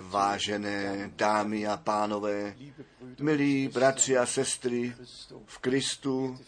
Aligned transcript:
Vážené 0.00 1.10
dámy 1.16 1.66
a 1.66 1.76
pánové, 1.76 2.56
milí 3.20 3.68
bratři 3.68 4.18
a 4.18 4.26
sestry 4.26 4.94
v 5.46 5.58
Kristu, 5.58 6.38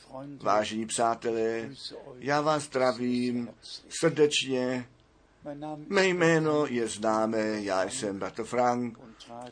vážení 0.43 0.87
přátelé, 0.87 1.71
já 2.19 2.41
vás 2.41 2.63
zdravím 2.63 3.51
srdečně. 3.89 4.89
Mé 5.89 6.07
jméno 6.07 6.67
je 6.67 6.89
známé, 6.89 7.63
já 7.63 7.85
jsem 7.85 8.19
bratr 8.19 8.45
Frank 8.45 8.99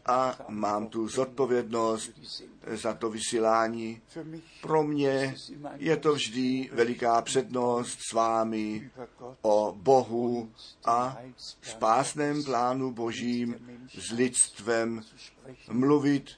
a 0.07 0.39
mám 0.49 0.87
tu 0.87 1.09
zodpovědnost 1.09 2.11
za 2.67 2.95
to 2.95 3.11
vysílání. 3.11 4.01
Pro 4.63 4.83
mě 4.83 5.35
je 5.77 5.97
to 5.97 6.13
vždy 6.13 6.71
veliká 6.73 7.23
přednost 7.23 7.99
s 8.11 8.13
vámi 8.13 8.91
o 9.43 9.75
Bohu 9.79 10.53
a 10.85 11.19
spásném 11.63 12.45
plánu 12.45 12.93
Božím 12.93 13.57
s 13.99 14.11
lidstvem 14.11 15.03
mluvit. 15.71 16.31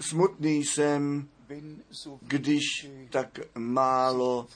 Smutný 0.00 0.64
jsem, 0.64 1.28
když 2.20 2.64
tak 3.10 3.40
málo 3.54 4.46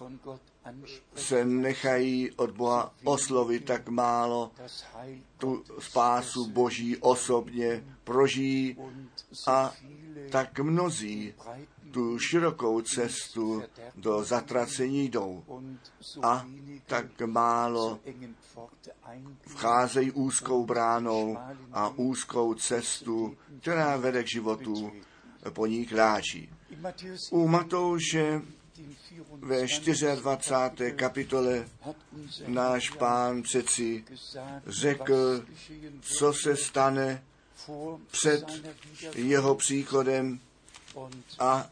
se 1.14 1.44
nechají 1.44 2.30
od 2.30 2.50
Boha 2.50 2.94
oslovit 3.04 3.64
tak 3.64 3.88
málo, 3.88 4.50
tu 5.38 5.64
spásu 5.78 6.46
Boží 6.50 6.96
osobně 6.96 7.84
prožijí 8.04 8.76
a 9.46 9.72
tak 10.30 10.58
mnozí 10.58 11.34
tu 11.90 12.18
širokou 12.18 12.80
cestu 12.80 13.62
do 13.96 14.24
zatracení 14.24 15.08
jdou 15.08 15.44
a 16.22 16.46
tak 16.86 17.20
málo 17.20 18.00
vcházejí 19.46 20.12
úzkou 20.12 20.66
bránou 20.66 21.38
a 21.72 21.88
úzkou 21.88 22.54
cestu, 22.54 23.36
která 23.60 23.96
vede 23.96 24.22
k 24.22 24.28
životu, 24.28 24.92
po 25.50 25.66
ní 25.66 25.86
kráčí. 25.86 26.50
U 27.30 27.48
Matouše 27.48 28.42
ve 29.38 29.66
24. 30.16 30.92
kapitole 30.92 31.68
náš 32.46 32.90
pán 32.90 33.42
přeci 33.42 34.04
řekl, 34.66 35.44
co 36.00 36.32
se 36.32 36.56
stane 36.56 37.24
před 38.10 38.44
jeho 39.14 39.54
příchodem 39.54 40.40
a 41.38 41.70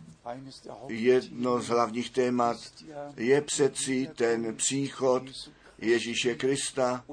jedno 0.89 1.63
z 1.63 1.69
hlavních 1.69 2.11
témat 2.11 2.57
je 3.17 3.41
přeci 3.41 4.11
ten 4.15 4.57
příchod 4.57 5.23
Ježíše 5.79 6.35
Krista, 6.35 7.05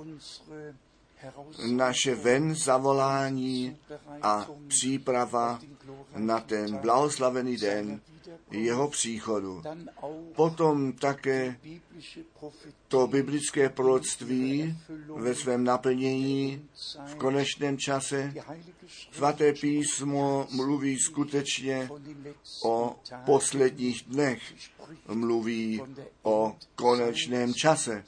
naše 1.71 2.15
ven 2.15 2.55
zavolání 2.55 3.77
a 4.21 4.47
příprava 4.67 5.59
na 6.15 6.39
ten 6.39 6.77
blahoslavený 6.77 7.58
den 7.58 8.02
jeho 8.52 8.88
příchodu. 8.88 9.64
Potom 10.36 10.94
také 10.94 11.59
to 12.88 13.08
biblické 13.08 13.70
proroctví 13.70 14.78
ve 15.16 15.36
svém 15.36 15.64
naplnění 15.64 16.66
v 17.05 17.16
konečném 17.16 17.78
čase. 17.78 18.33
Svaté 19.11 19.53
písmo 19.53 20.48
mluví 20.52 21.00
skutečně 21.00 21.89
o 22.64 22.95
posledních 23.25 24.03
dnech, 24.03 24.42
mluví 25.08 25.81
o 26.23 26.55
konečném 26.75 27.53
čase. 27.53 28.03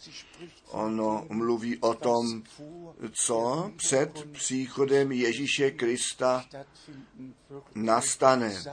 Ono 0.68 1.26
mluví 1.30 1.78
o 1.78 1.94
tom, 1.94 2.44
co 3.12 3.72
před 3.76 4.28
příchodem 4.32 5.12
Ježíše 5.12 5.72
Krista 5.72 6.46
nastane. 7.76 8.64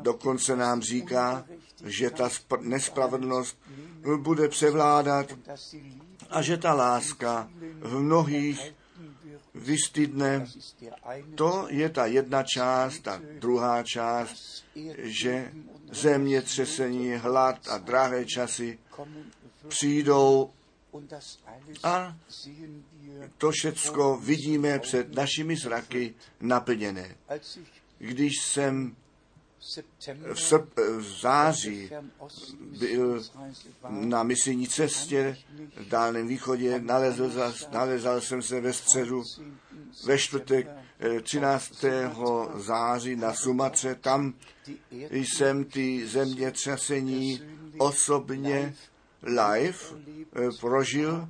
Dokonce 0.00 0.56
nám 0.56 0.82
říká, 0.82 1.46
že 1.84 2.10
ta 2.10 2.28
nespravedlnost 2.60 3.58
bude 4.16 4.48
převládat 4.48 5.26
a 6.30 6.42
že 6.42 6.56
ta 6.56 6.74
láska 6.74 7.50
v 7.80 7.98
mnohých 8.00 8.74
vystydne. 9.54 10.46
To 11.34 11.66
je 11.68 11.88
ta 11.88 12.06
jedna 12.06 12.42
část, 12.42 12.98
ta 12.98 13.20
druhá 13.38 13.82
část, 13.82 14.64
že 14.98 15.52
zemětřesení, 15.92 17.12
hlad 17.14 17.68
a 17.68 17.78
drahé 17.78 18.24
časy 18.24 18.78
přijdou 19.68 20.50
a 21.82 22.16
to 23.38 23.50
všecko 23.50 24.16
vidíme 24.16 24.78
před 24.78 25.14
našimi 25.14 25.56
zraky 25.56 26.14
naplněné. 26.40 27.16
Když 27.98 28.32
jsem 28.42 28.96
v, 30.32 30.40
srp, 30.40 30.78
v 30.98 31.20
září 31.20 31.90
byl 32.78 33.22
na 33.88 34.22
misijní 34.22 34.68
cestě 34.68 35.36
v 35.76 35.88
Dálném 35.88 36.26
východě, 36.28 36.80
nalezl, 36.80 37.52
nalezal 37.72 38.20
jsem 38.20 38.42
se 38.42 38.60
ve 38.60 38.72
středu, 38.72 39.22
ve 40.04 40.18
čtvrtek 40.18 40.68
13. 41.22 41.84
Eh, 41.84 42.10
září 42.56 43.16
na 43.16 43.34
Sumatře, 43.34 43.94
tam 43.94 44.34
jsem 45.12 45.64
ty 45.64 46.06
zemětřesení 46.06 47.42
osobně 47.78 48.74
live 49.22 49.78
eh, 50.36 50.48
prožil 50.60 51.28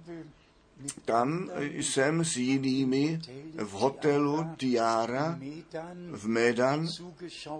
tam 1.04 1.50
jsem 1.60 2.24
s 2.24 2.36
jinými 2.36 3.20
v 3.56 3.70
hotelu 3.70 4.46
Tiara 4.56 5.38
v 6.12 6.28
Medan 6.28 6.88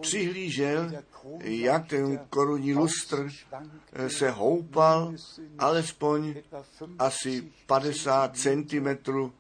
přihlížel, 0.01 0.93
jak 1.41 1.87
ten 1.87 2.21
korunní 2.31 2.75
lustr 2.75 3.29
se 4.09 4.31
houpal 4.31 5.15
alespoň 5.59 6.35
asi 6.99 7.53
50 7.67 8.37
centimetrů 8.37 9.33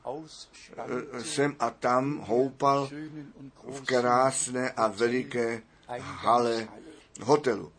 eh, 0.76 1.24
sem 1.24 1.56
a 1.58 1.70
tam 1.70 2.18
houpal 2.18 2.90
v 3.66 3.80
krásné 3.84 4.70
a 4.70 4.88
veliké 4.88 5.62
hale 6.00 6.68
hotelu. 7.20 7.72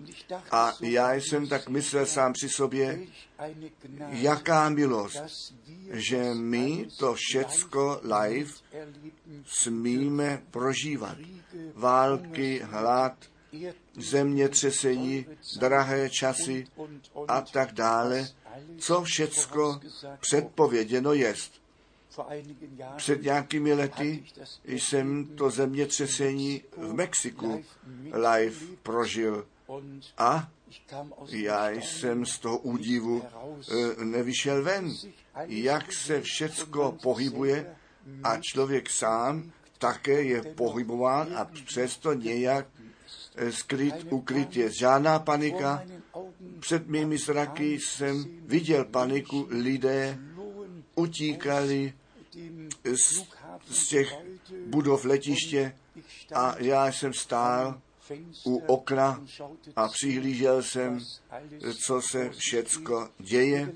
A 0.51 0.73
já 0.81 1.13
jsem 1.13 1.47
tak 1.47 1.69
myslel 1.69 2.05
sám 2.05 2.33
při 2.33 2.49
sobě, 2.49 2.99
jaká 4.09 4.69
milost, 4.69 5.53
že 5.91 6.33
my 6.33 6.87
to 6.97 7.13
všecko 7.13 8.01
live 8.23 8.51
smíme 9.45 10.43
prožívat. 10.51 11.17
Války, 11.73 12.61
hlad, 12.63 13.13
zemětřesení, 13.97 15.25
drahé 15.59 16.09
časy 16.09 16.67
a 17.27 17.41
tak 17.41 17.71
dále, 17.71 18.27
co 18.77 19.01
všecko 19.01 19.79
předpověděno 20.19 21.13
jest. 21.13 21.62
Před 22.95 23.23
nějakými 23.23 23.73
lety 23.73 24.23
jsem 24.65 25.25
to 25.25 25.49
zemětřesení 25.49 26.61
v 26.77 26.93
Mexiku 26.93 27.63
live 28.13 28.55
prožil. 28.83 29.45
A 30.17 30.49
já 31.29 31.69
jsem 31.69 32.25
z 32.25 32.39
toho 32.39 32.57
údivu 32.57 33.23
e, 33.23 34.05
nevyšel 34.05 34.63
ven, 34.63 34.93
jak 35.47 35.93
se 35.93 36.21
všecko 36.21 36.97
pohybuje 37.03 37.75
a 38.23 38.37
člověk 38.37 38.89
sám 38.89 39.51
také 39.77 40.21
je 40.21 40.41
pohybován 40.41 41.37
a 41.37 41.45
přesto 41.65 42.13
nějak 42.13 42.67
e, 43.35 43.51
skryt, 43.51 44.07
ukryt 44.09 44.57
je. 44.57 44.71
Žádná 44.71 45.19
panika. 45.19 45.83
Před 46.59 46.87
mými 46.87 47.17
zraky 47.17 47.79
jsem 47.79 48.25
viděl 48.45 48.85
paniku, 48.85 49.47
lidé 49.49 50.19
utíkali 50.95 51.93
z, 52.93 53.23
z 53.69 53.87
těch 53.87 54.13
budov 54.65 55.05
letiště 55.05 55.75
a 56.35 56.55
já 56.59 56.87
jsem 56.87 57.13
stál 57.13 57.81
u 58.45 58.57
okna 58.57 59.21
a 59.75 59.87
přihlížel 59.87 60.63
jsem, 60.63 60.99
co 61.85 62.01
se 62.01 62.29
všecko 62.29 63.09
děje, 63.19 63.73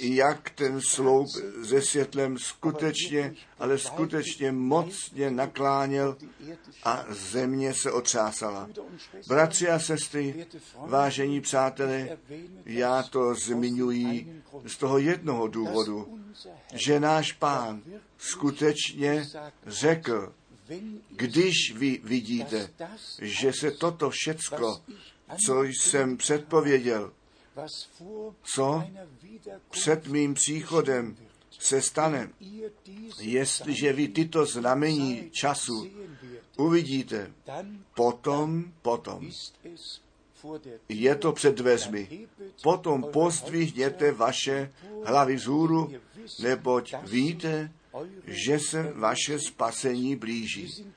jak 0.00 0.50
ten 0.50 0.80
sloup 0.80 1.28
se 1.64 1.82
světlem 1.82 2.38
skutečně, 2.38 3.34
ale 3.58 3.78
skutečně 3.78 4.52
mocně 4.52 5.30
nakláněl 5.30 6.16
a 6.84 7.04
země 7.08 7.74
se 7.74 7.92
otřásala. 7.92 8.68
Bratři 9.28 9.68
a 9.68 9.78
sestry, 9.78 10.46
vážení 10.76 11.40
přátelé, 11.40 12.18
já 12.66 13.02
to 13.02 13.34
zmiňuji 13.34 14.42
z 14.66 14.76
toho 14.76 14.98
jednoho 14.98 15.48
důvodu, 15.48 16.20
že 16.72 17.00
náš 17.00 17.32
pán 17.32 17.82
skutečně 18.18 19.26
řekl, 19.66 20.32
když 21.10 21.74
vy 21.76 22.00
vidíte, 22.04 22.70
že 23.22 23.52
se 23.52 23.70
toto 23.70 24.10
všecko, 24.10 24.82
co 25.46 25.62
jsem 25.62 26.16
předpověděl, 26.16 27.12
co 28.42 28.84
před 29.70 30.06
mým 30.06 30.34
příchodem 30.34 31.16
se 31.58 31.82
stane. 31.82 32.30
Jestliže 33.20 33.92
vy 33.92 34.08
tyto 34.08 34.46
znamení 34.46 35.30
času 35.30 35.90
uvidíte, 36.56 37.32
potom, 37.94 38.72
potom 38.82 39.30
je 40.88 41.14
to 41.14 41.32
před 41.32 41.54
dveřmi. 41.54 42.28
Potom 42.62 43.02
pozdvihněte 43.02 44.12
vaše 44.12 44.72
hlavy 45.04 45.36
vzhůru, 45.36 45.92
neboť 46.42 46.94
víte, 47.02 47.70
že 48.26 48.58
se 48.58 48.92
vaše 48.94 49.38
spasení 49.38 50.16
blíží. 50.16 50.92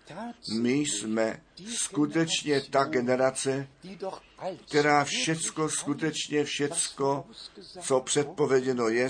My 0.60 0.74
jsme 0.74 1.42
skutečně 1.68 2.62
ta 2.62 2.84
generace, 2.84 3.68
která 4.68 5.04
všecko, 5.04 5.70
skutečně 5.70 6.44
všecko, 6.44 7.26
co 7.82 8.02
předpověděno 8.02 8.88
je, 8.88 9.10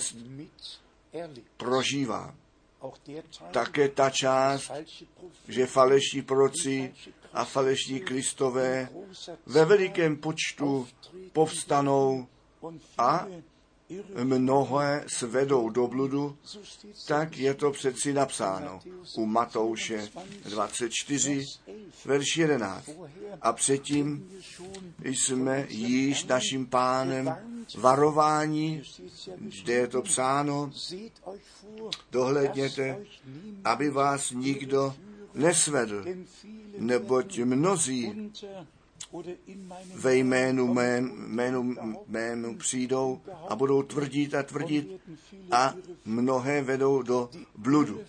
prožívá. 1.57 2.36
Také 3.51 3.90
ta 3.90 4.10
část, 4.10 4.72
že 5.48 5.66
falešní 5.66 6.22
proroci 6.22 6.94
a 7.33 7.45
falešní 7.45 8.00
kristové 8.00 8.90
ve 9.45 9.66
velikém 9.66 10.18
počtu 10.18 10.88
povstanou 11.33 12.28
a 12.98 13.28
mnohé 14.24 15.06
svedou 15.07 15.69
do 15.69 15.88
bludu, 15.88 16.38
tak 17.07 17.38
je 17.38 17.54
to 17.54 17.72
přeci 17.72 18.13
napsáno 18.13 18.80
u 19.16 19.25
Matouše 19.25 20.10
24, 20.50 21.44
verš 22.06 22.38
11. 22.38 22.89
A 23.42 23.54
předtím 23.54 24.30
jsme 25.04 25.66
již 25.69 26.25
naším 26.25 26.66
pánem 26.66 27.36
varování, 27.78 28.81
kde 29.62 29.74
je 29.74 29.88
to 29.88 30.01
psáno, 30.01 30.72
dohledněte, 32.12 33.06
aby 33.63 33.90
vás 33.90 34.31
nikdo 34.31 34.95
nesvedl, 35.33 36.06
neboť 36.78 37.40
mnozí 37.40 38.31
ve 39.95 40.15
jménu 40.15 40.74
mém, 40.74 41.25
jménu 41.27 41.75
mému 42.07 42.57
přijdou 42.57 43.21
a 43.50 43.56
budou 43.56 43.83
tvrdit 43.83 44.36
a 44.36 44.44
tvrdit 44.44 45.01
a 45.51 45.75
mnohé 46.06 46.62
vedou 46.62 47.01
do 47.01 47.30
bludu. 47.57 48.01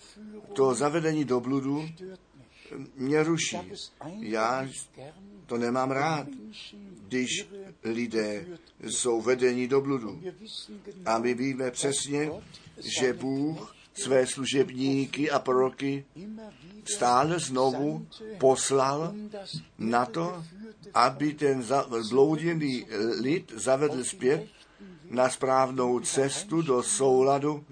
To 0.53 0.73
zavedení 0.73 1.25
do 1.25 1.39
bludu 1.39 1.89
mě 2.95 3.23
ruší. 3.23 3.57
Já 4.19 4.67
to 5.45 5.57
nemám 5.57 5.91
rád, 5.91 6.27
když 7.07 7.47
lidé 7.83 8.45
jsou 8.81 9.21
vedeni 9.21 9.67
do 9.67 9.81
bludu. 9.81 10.21
A 11.05 11.19
my 11.19 11.33
víme 11.33 11.71
přesně, 11.71 12.31
že 12.99 13.13
Bůh 13.13 13.75
své 13.93 14.27
služebníky 14.27 15.31
a 15.31 15.39
proroky 15.39 16.05
stále 16.95 17.39
znovu 17.39 18.07
poslal 18.37 19.13
na 19.77 20.05
to, 20.05 20.43
aby 20.93 21.33
ten 21.33 21.65
zblouděný 21.99 22.85
lid 23.21 23.53
zavedl 23.55 24.03
zpět 24.03 24.47
na 25.09 25.29
správnou 25.29 25.99
cestu 25.99 26.61
do 26.61 26.83
souladu 26.83 27.65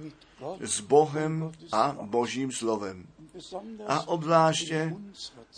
s 0.59 0.81
Bohem 0.81 1.51
a 1.71 1.97
Božím 2.01 2.51
slovem. 2.51 3.07
A 3.87 4.07
obzvláště 4.07 4.95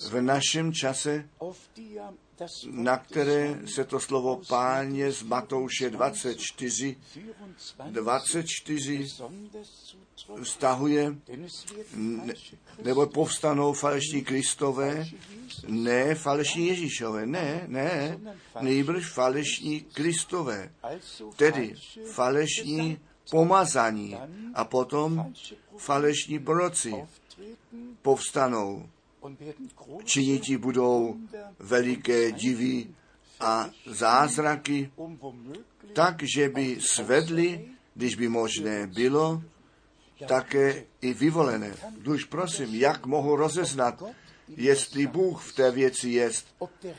v 0.10 0.22
našem 0.22 0.74
čase, 0.74 1.30
na 2.72 2.98
které 2.98 3.60
se 3.66 3.84
to 3.84 4.00
slovo 4.00 4.42
páně 4.48 5.12
z 5.12 5.24
Matouše 5.24 5.90
24, 5.90 6.95
24 7.90 9.07
vztahuje, 10.44 11.16
nebo 12.83 13.07
povstanou 13.07 13.74
falešní 13.74 14.21
kristové, 14.21 15.06
ne 15.68 16.16
falešní 16.16 16.68
Ježíšové, 16.68 17.25
ne, 17.25 17.63
ne, 17.68 18.19
nejbrž 18.62 19.10
falešní 19.13 19.81
kristové, 19.81 20.71
tedy 21.36 21.75
falešní 22.12 23.00
pomazaní 23.31 24.18
a 24.54 24.66
potom 24.66 25.33
falešní 25.77 26.39
proroci 26.39 26.94
povstanou. 28.01 28.89
Činiti 30.04 30.57
budou 30.57 31.18
veliké 31.60 32.31
divy 32.31 32.88
a 33.39 33.69
zázraky, 33.86 34.92
takže 35.94 36.50
by 36.50 36.77
svedli, 36.81 37.66
když 37.95 38.16
by 38.16 38.27
možné 38.27 38.88
bylo, 38.88 39.44
také 40.27 40.83
i 41.01 41.13
vyvolené. 41.13 41.74
Duž 41.98 42.24
prosím, 42.24 42.75
jak 42.75 43.06
mohu 43.06 43.36
rozeznat, 43.36 44.04
jestli 44.48 45.07
Bůh 45.07 45.44
v 45.44 45.56
té 45.56 45.71
věci 45.71 46.10
jest, 46.10 46.48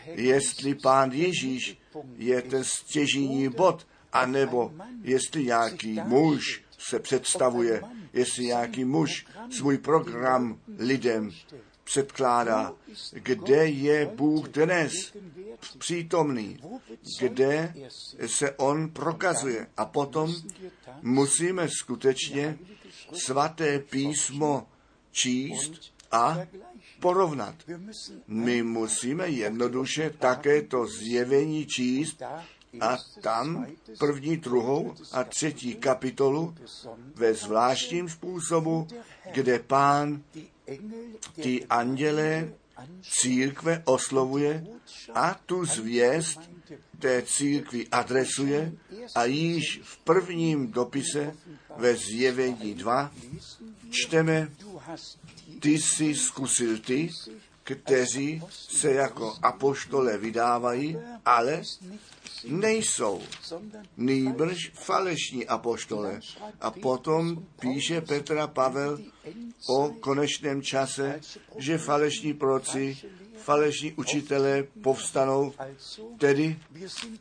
jestli 0.06 0.74
Pán 0.74 1.12
Ježíš 1.12 1.78
je 2.16 2.42
ten 2.42 2.64
stěžení 2.64 3.48
bod, 3.48 3.86
anebo 4.12 4.72
jestli 5.02 5.44
nějaký 5.44 6.00
muž 6.04 6.62
se 6.78 6.98
představuje, 6.98 7.82
jestli 8.12 8.44
nějaký 8.44 8.84
muž 8.84 9.26
svůj 9.50 9.78
program 9.78 10.60
lidem 10.78 11.30
předkládá, 11.84 12.72
kde 13.12 13.66
je 13.66 14.06
Bůh 14.06 14.48
dnes 14.48 14.92
přítomný, 15.78 16.58
kde 17.20 17.74
se 18.26 18.50
On 18.50 18.90
prokazuje. 18.90 19.66
A 19.76 19.84
potom 19.84 20.34
musíme 21.02 21.68
skutečně 21.68 22.58
svaté 23.14 23.78
písmo 23.78 24.66
číst 25.12 25.72
a 26.12 26.38
porovnat. 27.00 27.54
My 28.26 28.62
musíme 28.62 29.28
jednoduše 29.28 30.10
také 30.10 30.62
to 30.62 30.86
zjevení 30.86 31.66
číst 31.66 32.22
a 32.80 32.96
tam 33.20 33.66
první, 33.98 34.36
druhou 34.36 34.94
a 35.12 35.24
třetí 35.24 35.74
kapitolu 35.74 36.54
ve 37.14 37.34
zvláštním 37.34 38.08
způsobu, 38.08 38.86
kde 39.32 39.58
pán 39.58 40.22
ty 41.34 41.66
anděle 41.66 42.52
církve 43.02 43.82
oslovuje 43.84 44.66
a 45.14 45.40
tu 45.46 45.64
zvěst 45.64 46.40
té 46.98 47.22
církvi 47.22 47.88
adresuje 47.88 48.72
a 49.14 49.24
již 49.24 49.80
v 49.82 49.98
prvním 49.98 50.72
dopise 50.72 51.36
ve 51.76 51.96
zjevení 51.96 52.74
2 52.74 53.12
čteme, 53.90 54.48
ty 55.60 55.70
jsi 55.70 56.14
zkusil 56.14 56.78
ty, 56.78 57.10
kteří 57.62 58.42
se 58.50 58.92
jako 58.92 59.36
apoštole 59.42 60.18
vydávají, 60.18 60.96
ale 61.24 61.62
nejsou 62.46 63.22
nýbrž 63.96 64.70
falešní 64.74 65.46
apoštole. 65.46 66.20
A 66.60 66.70
potom 66.70 67.46
píše 67.60 68.00
Petra 68.00 68.46
Pavel 68.46 68.98
o 69.68 69.88
konečném 70.00 70.62
čase, 70.62 71.20
že 71.56 71.78
falešní 71.78 72.34
proci, 72.34 72.98
falešní 73.44 73.92
učitelé 73.92 74.62
povstanou, 74.82 75.52
tedy 76.18 76.58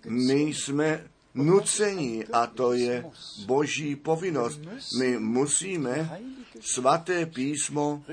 my 0.06 0.42
jsme 0.42 1.08
nucení 1.34 2.26
a 2.26 2.48
to 2.48 2.74
je 2.74 3.06
boží 3.46 3.96
povinnost. 3.96 4.60
My 5.00 5.20
musíme 5.20 6.20
svaté 6.62 7.26
písmo 7.26 8.04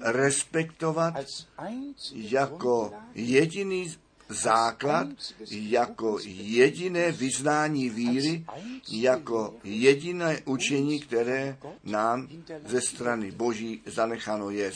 respektovat 0.00 1.14
jako 2.12 2.92
jediný 3.14 3.94
základ, 4.28 5.08
jako 5.50 6.18
jediné 6.26 7.12
vyznání 7.12 7.90
víry, 7.90 8.44
jako 8.90 9.54
jediné 9.64 10.42
učení, 10.44 11.00
které 11.00 11.56
nám 11.84 12.28
ze 12.66 12.80
strany 12.80 13.30
Boží 13.30 13.82
zanecháno 13.86 14.50
je. 14.50 14.72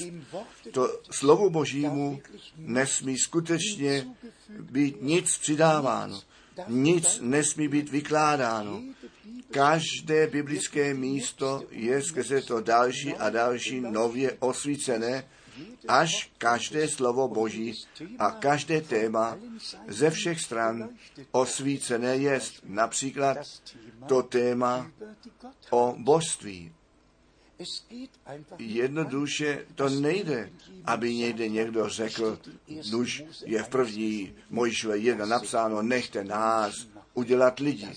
To 0.71 1.01
slovo 1.11 1.51
Božímu 1.51 2.21
nesmí 2.57 3.19
skutečně 3.19 4.07
být 4.61 5.03
nic 5.03 5.39
přidáváno. 5.39 6.21
Nic 6.69 7.19
nesmí 7.23 7.69
být 7.69 7.91
vykládáno. 7.91 8.83
Každé 9.51 10.27
biblické 10.27 10.95
místo 10.95 11.65
je 11.71 12.03
skrze 12.03 12.43
to 12.43 12.61
další 12.61 13.15
a 13.15 13.31
další 13.31 13.81
nově 13.81 14.37
osvícené, 14.39 15.25
až 15.89 16.31
každé 16.39 16.89
slovo 16.89 17.29
Boží 17.29 17.75
a 18.19 18.31
každé 18.31 18.81
téma 18.81 19.39
ze 19.89 20.11
všech 20.11 20.41
stran 20.41 20.89
osvícené 21.31 22.17
je. 22.17 22.41
Například 22.65 23.37
to 24.07 24.23
téma 24.23 24.91
o 25.71 25.95
božství. 25.99 26.73
Jednoduše 28.59 29.67
to 29.75 29.89
nejde, 29.89 30.51
aby 30.85 31.15
někde 31.15 31.49
někdo 31.49 31.89
řekl, 31.89 32.39
nuž 32.91 33.25
je 33.45 33.63
v 33.63 33.69
první 33.69 34.35
Mojžíšové 34.51 34.99
jedna 34.99 35.27
napsáno, 35.27 35.83
nechte 35.83 36.25
nás 36.25 36.87
udělat 37.19 37.59
lidi. 37.61 37.89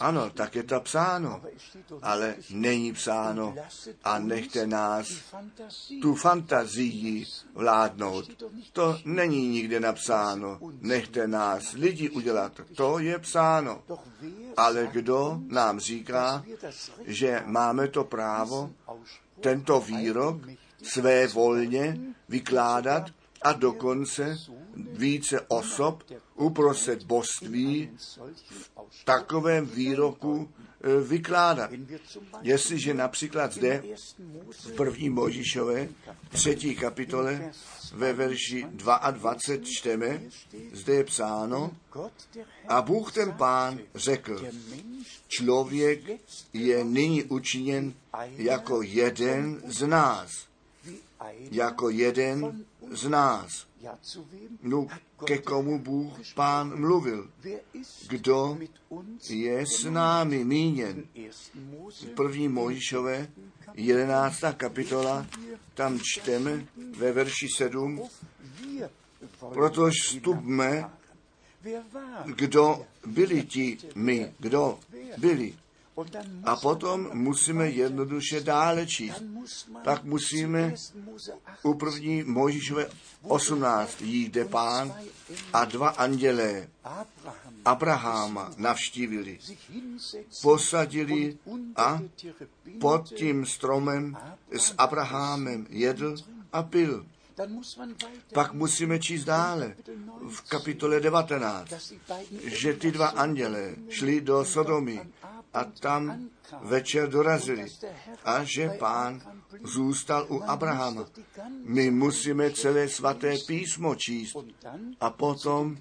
Ano, 0.00 0.30
tak 0.30 0.54
je 0.54 0.62
to 0.62 0.80
psáno, 0.80 1.42
ale 2.02 2.34
není 2.50 2.92
psáno 2.92 3.54
a 4.04 4.18
nechte 4.18 4.66
nás 4.66 5.06
tu 6.02 6.14
fantazii 6.14 7.26
vládnout. 7.54 8.24
To 8.72 8.98
není 9.04 9.48
nikde 9.48 9.80
napsáno. 9.80 10.58
Nechte 10.80 11.26
nás 11.26 11.72
lidi 11.72 12.10
udělat. 12.10 12.52
To 12.76 12.98
je 12.98 13.18
psáno. 13.18 13.82
Ale 14.56 14.88
kdo 14.92 15.40
nám 15.48 15.80
říká, 15.80 16.44
že 17.06 17.42
máme 17.46 17.88
to 17.88 18.04
právo 18.04 18.70
tento 19.40 19.80
výrok 19.80 20.36
své 20.82 21.26
volně 21.26 21.98
vykládat 22.28 23.10
a 23.42 23.52
dokonce 23.52 24.38
více 24.76 25.40
osob 25.40 26.02
uprostřed 26.36 27.02
božství 27.02 27.90
v 28.90 29.04
takovém 29.04 29.66
výroku 29.66 30.50
e, 30.80 31.00
vykládat. 31.00 31.70
Jestliže 32.42 32.94
například 32.94 33.52
zde 33.52 33.82
v 34.50 34.72
první 34.72 35.10
Možišové 35.10 35.88
třetí 36.28 36.76
kapitole 36.76 37.52
ve 37.92 38.12
verši 38.12 38.66
22 38.70 39.34
čteme, 39.62 40.22
zde 40.72 40.94
je 40.94 41.04
psáno, 41.04 41.76
a 42.68 42.82
Bůh 42.82 43.12
ten 43.12 43.32
pán 43.32 43.78
řekl, 43.94 44.46
člověk 45.28 46.00
je 46.52 46.84
nyní 46.84 47.24
učiněn 47.24 47.94
jako 48.36 48.82
jeden 48.82 49.62
z 49.66 49.86
nás. 49.86 50.46
Jako 51.50 51.90
jeden 51.90 52.64
z 52.90 53.08
nás. 53.08 53.66
No, 54.62 54.86
ke 55.24 55.38
komu 55.38 55.78
Bůh 55.78 56.12
pán 56.34 56.80
mluvil? 56.80 57.30
Kdo 58.08 58.58
je 59.30 59.64
s 59.66 59.84
námi 59.84 60.44
míněn? 60.44 61.04
První 62.14 62.48
Mojišové, 62.48 63.28
11. 63.74 64.40
kapitola, 64.56 65.26
tam 65.74 66.00
čteme 66.02 66.66
ve 66.96 67.12
verši 67.12 67.48
7, 67.56 68.02
protož 69.52 69.92
vstupme, 70.02 70.90
kdo 72.24 72.86
byli 73.06 73.42
ti 73.42 73.78
my, 73.94 74.32
kdo 74.38 74.78
byli. 75.18 75.54
A 76.44 76.56
potom 76.56 77.10
musíme 77.12 77.68
jednoduše 77.68 78.40
dále 78.40 78.86
číst. 78.86 79.22
Tak 79.84 80.04
musíme 80.04 80.74
u 81.62 81.74
první 81.74 82.22
Mojžíšové 82.22 82.88
18 83.22 84.02
jít, 84.02 84.28
kde 84.28 84.44
pán 84.44 84.94
a 85.52 85.64
dva 85.64 85.88
andělé 85.88 86.68
Abraháma 87.64 88.50
navštívili, 88.56 89.38
posadili 90.42 91.38
a 91.76 92.00
pod 92.80 93.08
tím 93.08 93.46
stromem 93.46 94.16
s 94.50 94.74
Abrahamem 94.78 95.66
jedl 95.70 96.16
a 96.52 96.62
pil. 96.62 97.06
Pak 98.34 98.52
musíme 98.52 98.98
číst 98.98 99.24
dále 99.24 99.76
v 100.28 100.40
kapitole 100.48 101.00
19, 101.00 101.70
že 102.44 102.72
ty 102.72 102.92
dva 102.92 103.06
anděle 103.06 103.74
šli 103.88 104.20
do 104.20 104.44
Sodomy 104.44 105.00
a 105.54 105.64
tam 105.64 106.28
večer 106.62 107.08
dorazili 107.08 107.66
a 108.24 108.44
že 108.44 108.68
pán 108.68 109.22
zůstal 109.64 110.26
u 110.28 110.42
Abrahama. 110.42 111.04
My 111.64 111.90
musíme 111.90 112.50
celé 112.50 112.88
svaté 112.88 113.34
písmo 113.46 113.94
číst 113.94 114.36
a 115.00 115.10
potom 115.10 115.76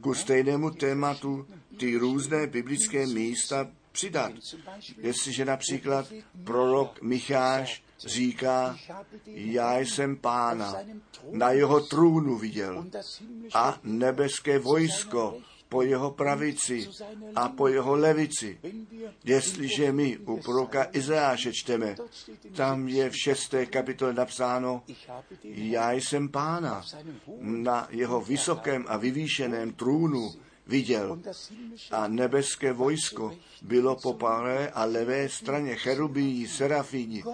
ku 0.00 0.14
stejnému 0.14 0.70
tématu 0.70 1.46
ty 1.78 1.96
různé 1.96 2.46
biblické 2.46 3.06
místa 3.06 3.68
přidat. 3.92 4.32
Jestliže 4.98 5.44
například 5.44 6.12
prorok 6.44 7.02
Micháš 7.02 7.82
říká, 8.06 8.76
já 9.26 9.78
jsem 9.78 10.16
pána 10.16 10.74
na 11.30 11.50
jeho 11.50 11.80
trůnu 11.80 12.38
viděl 12.38 12.86
a 13.54 13.78
nebeské 13.82 14.58
vojsko 14.58 15.40
po 15.74 15.82
jeho 15.82 16.14
pravici 16.14 16.86
a 17.34 17.50
po 17.50 17.66
jeho 17.66 17.98
levici. 17.98 18.58
Jestliže 19.24 19.92
my 19.92 20.18
u 20.18 20.38
proroka 20.38 20.86
Izajáše 20.94 21.50
čteme, 21.50 21.98
tam 22.54 22.86
je 22.88 23.10
v 23.10 23.16
šesté 23.18 23.66
kapitole 23.66 24.14
napsáno, 24.14 24.86
já 25.42 25.92
jsem 25.92 26.28
pána 26.28 26.86
na 27.40 27.88
jeho 27.90 28.20
vysokém 28.20 28.84
a 28.88 28.96
vyvýšeném 28.96 29.72
trůnu 29.72 30.30
viděl. 30.66 31.20
A 31.90 32.08
nebeské 32.08 32.72
vojsko 32.72 33.36
bylo 33.62 33.96
po 33.96 34.12
pravé 34.12 34.70
a 34.70 34.84
levé 34.84 35.28
straně 35.28 35.76
cherubí, 35.76 36.48
serafíni. 36.48 37.24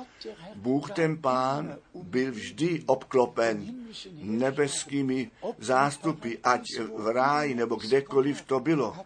Bůh 0.54 0.90
ten 0.90 1.18
pán 1.18 1.76
byl 1.94 2.32
vždy 2.32 2.82
obklopen 2.86 3.86
nebeskými 4.14 5.30
zástupy, 5.58 6.34
ať 6.44 6.62
v 6.96 7.08
ráji 7.08 7.54
nebo 7.54 7.76
kdekoliv 7.76 8.42
to 8.42 8.60
bylo. 8.60 8.96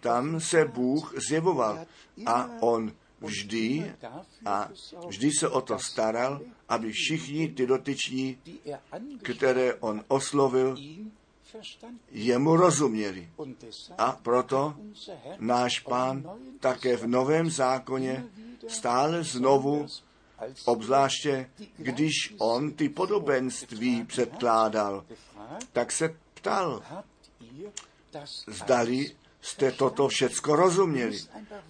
Tam 0.00 0.40
se 0.40 0.64
Bůh 0.64 1.14
zjevoval 1.28 1.86
a 2.26 2.50
on 2.60 2.92
vždy 3.20 3.92
a 4.44 4.70
vždy 5.06 5.30
se 5.38 5.48
o 5.48 5.60
to 5.60 5.78
staral, 5.78 6.40
aby 6.68 6.92
všichni 6.92 7.48
ty 7.48 7.66
dotyční, 7.66 8.38
které 9.22 9.74
on 9.74 10.04
oslovil, 10.08 10.76
jemu 12.10 12.56
rozuměli. 12.56 13.28
A 13.98 14.12
proto 14.22 14.74
náš 15.38 15.80
pán 15.80 16.30
také 16.60 16.96
v 16.96 17.06
Novém 17.06 17.50
zákoně 17.50 18.24
stále 18.68 19.24
znovu, 19.24 19.86
obzvláště 20.64 21.50
když 21.76 22.34
on 22.38 22.72
ty 22.72 22.88
podobenství 22.88 24.04
předkládal, 24.04 25.04
tak 25.72 25.92
se 25.92 26.16
ptal, 26.34 26.82
zdali 28.46 29.16
jste 29.40 29.72
toto 29.72 30.08
všecko 30.08 30.56
rozuměli. 30.56 31.18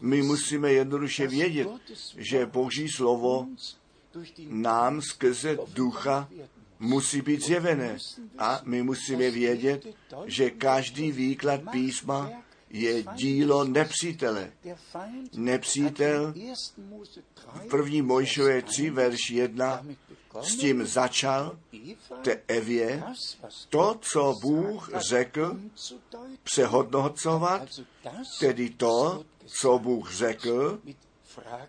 My 0.01 0.23
musíme 0.23 0.73
jednoduše 0.73 1.27
vědět, 1.27 1.69
že 2.17 2.47
Boží 2.47 2.89
slovo 2.89 3.47
nám 4.49 5.03
skrze 5.03 5.59
ducha 5.75 6.29
musí 6.83 7.21
být 7.21 7.45
zjevené. 7.45 7.99
A 8.39 8.61
my 8.65 8.83
musíme 8.83 9.31
vědět, 9.31 9.87
že 10.27 10.51
každý 10.51 11.13
výklad 11.13 11.61
písma 11.71 12.31
je 12.71 13.05
dílo 13.15 13.65
nepřítele. 13.65 14.53
Nepřítel 15.33 16.35
v 17.55 17.69
první 17.71 18.03
Mojšové 18.03 18.63
3, 18.63 18.91
verš 18.91 19.31
1 19.31 19.87
s 20.41 20.57
tím 20.57 20.87
začal 20.87 21.59
te 22.23 22.41
Evě 22.49 23.03
to, 23.69 23.99
co 24.01 24.35
Bůh 24.43 24.91
řekl, 24.95 25.57
přehodnocovat, 26.43 27.69
tedy 28.41 28.71
to, 28.71 29.25
co 29.47 29.79
Bůh 29.79 30.13
řekl, 30.13 30.81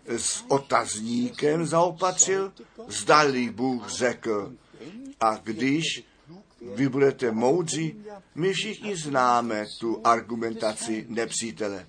s 0.06 0.44
otazníkem 0.48 1.66
zaopatřil, 1.66 2.52
zdali 2.88 3.50
Bůh 3.50 3.88
řekl, 3.88 4.52
a 5.20 5.36
když 5.36 6.04
vy 6.74 6.88
budete 6.88 7.30
moudří, 7.32 8.04
my 8.34 8.52
všichni 8.52 8.96
známe 8.96 9.66
tu 9.80 10.00
argumentaci 10.04 11.06
nepřítele. 11.08 11.86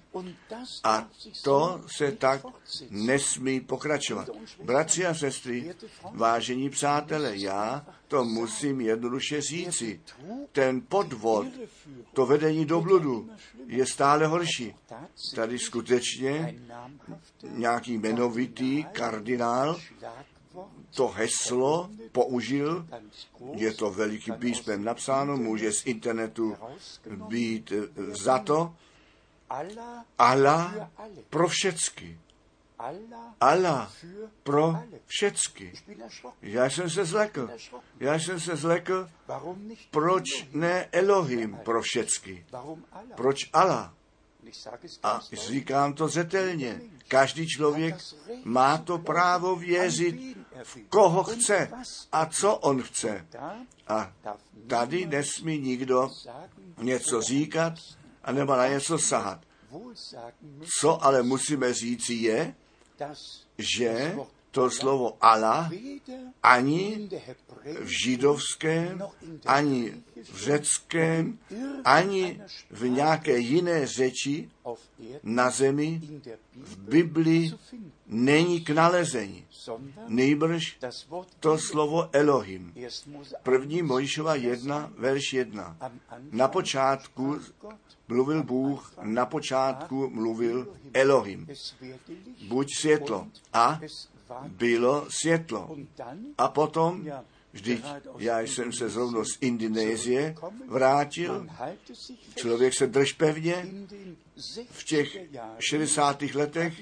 A 0.84 1.10
to 1.44 1.82
se 1.98 2.12
tak 2.12 2.42
nesmí 2.90 3.60
pokračovat. 3.60 4.30
Bratři 4.64 5.06
a 5.06 5.14
sestry, 5.14 5.76
vážení 6.14 6.70
přátelé, 6.70 7.38
já 7.38 7.88
to 8.08 8.26
musím 8.26 8.82
jednoduše 8.82 9.42
říci. 9.42 10.02
Ten 10.52 10.82
podvod, 10.82 11.48
to 12.14 12.26
vedení 12.26 12.66
do 12.66 12.82
bludu 12.82 13.30
je 13.68 13.86
stále 13.86 14.28
horší. 14.28 14.76
Tady 15.36 15.60
skutečně 15.60 16.56
nějaký 17.44 17.94
jmenovitý 17.94 18.84
kardinál 18.84 19.80
to 20.96 21.08
heslo 21.08 21.90
použil, 22.12 22.88
je 23.54 23.74
to 23.74 23.92
velikým 23.92 24.36
písmem 24.36 24.84
napsáno, 24.84 25.38
může 25.38 25.72
z 25.72 25.86
internetu 25.86 26.56
být 27.28 27.74
za 28.24 28.40
to, 28.40 28.76
Allah 30.18 30.90
pro 31.30 31.48
všecky. 31.48 32.20
Allah 33.42 33.94
pro 34.44 34.76
všecky. 35.06 35.74
Já 36.42 36.70
jsem 36.70 36.90
se 36.90 37.06
zlekl. 37.06 37.50
Já 38.00 38.20
jsem 38.20 38.40
se 38.40 38.56
zlekl, 38.56 39.10
proč 39.92 40.48
ne 40.52 40.90
Elohim 40.92 41.56
pro 41.56 41.82
všecky. 41.82 42.46
Proč 43.16 43.50
Allah? 43.54 43.94
A 45.04 45.22
říkám 45.34 45.94
to 45.94 46.08
zetelně. 46.08 46.82
Každý 47.08 47.48
člověk 47.48 47.96
má 48.44 48.78
to 48.78 48.98
právo 48.98 49.56
věřit 49.56 50.38
koho 50.90 51.24
chce 51.24 51.70
a 52.12 52.26
co 52.26 52.56
on 52.56 52.84
chce. 52.84 53.28
A 53.88 54.14
tady 54.68 55.06
nesmí 55.06 55.60
nikdo 55.60 56.10
něco 56.78 57.22
říkat 57.22 57.74
a 58.24 58.32
nebo 58.32 58.56
na 58.56 58.68
něco 58.68 59.00
sahat. 59.00 59.42
Co 60.80 61.04
ale 61.04 61.24
musíme 61.24 61.74
říci 61.74 62.14
je, 62.14 62.56
že 63.58 64.16
to 64.52 64.72
slovo 64.72 65.18
Allah 65.22 65.72
ani 66.44 67.10
v 67.82 67.88
židovském, 68.04 69.04
ani 69.46 70.04
v 70.32 70.38
řeckém, 70.38 71.40
ani 71.86 72.42
v 72.72 72.90
nějaké 72.90 73.38
jiné 73.38 73.88
řeči 73.88 74.50
na 75.24 75.50
zemi 75.50 76.02
v 76.56 76.78
Biblii 76.78 77.52
není 78.08 78.62
k 78.62 78.70
nalezení. 78.70 79.48
Nejbrž 80.08 80.78
to 81.40 81.58
slovo 81.58 82.10
Elohim. 82.14 82.74
První 83.44 83.82
Mojžova 83.82 84.36
1, 84.36 84.92
verš 84.98 85.34
1. 85.34 85.78
Na 86.32 86.48
počátku 86.48 87.40
mluvil 88.08 88.44
Bůh, 88.44 88.94
na 89.02 89.26
počátku 89.26 90.10
mluvil 90.10 90.68
Elohim. 90.94 91.48
Buď 92.48 92.68
světlo. 92.80 93.28
A 93.54 93.80
bylo 94.48 95.08
světlo. 95.22 95.78
A 96.38 96.48
potom, 96.48 97.06
vždyť 97.54 97.86
já 98.18 98.40
jsem 98.40 98.74
se 98.74 98.90
zrovna 98.90 99.24
z 99.24 99.38
Indonésie 99.42 100.36
vrátil, 100.68 101.48
člověk 102.36 102.74
se 102.74 102.88
drž 102.88 103.14
pevně, 103.14 103.66
v 104.70 104.84
těch 104.84 105.18
60. 105.60 106.22
letech 106.22 106.82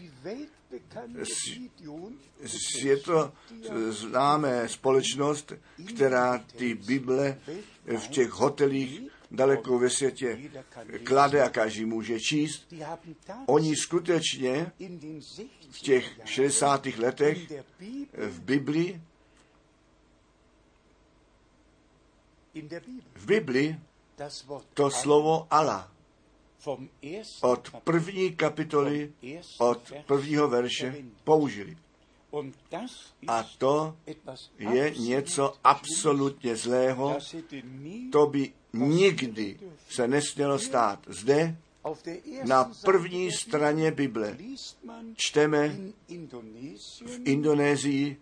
je 2.84 2.98
to 2.98 3.34
známé 3.90 4.70
společnost, 4.70 5.54
která 5.96 6.38
ty 6.38 6.74
Bible 6.74 7.40
v 7.86 8.08
těch 8.08 8.30
hotelích 8.30 9.02
daleko 9.32 9.80
ve 9.80 9.90
světě 9.90 10.40
klade 11.04 11.44
a 11.44 11.50
každý 11.50 11.86
může 11.86 12.20
číst. 12.20 12.74
Oni 13.46 13.76
skutečně 13.76 14.72
v 15.72 15.80
těch 15.80 16.20
60. 16.26 16.86
letech 16.86 17.52
v 18.14 18.40
Biblii 18.42 19.02
v 23.16 23.26
Biblii 23.26 23.80
to 24.74 24.92
slovo 24.92 25.48
Allah 25.52 25.93
od 27.42 27.70
první 27.84 28.36
kapitoly, 28.36 29.14
od 29.58 29.94
prvního 30.06 30.48
verše 30.48 30.96
použili. 31.24 31.78
A 33.28 33.44
to 33.58 33.96
je 34.58 34.94
něco 35.00 35.54
absolutně 35.64 36.56
zlého. 36.56 37.18
To 38.12 38.26
by 38.28 38.54
nikdy 38.74 39.60
se 39.90 40.08
nesmělo 40.08 40.60
stát. 40.60 41.00
Zde 41.08 41.58
na 42.44 42.72
první 42.86 43.32
straně 43.32 43.92
Bible 43.92 44.38
čteme 45.16 45.70
v 47.06 47.20
Indonésii 47.24 48.18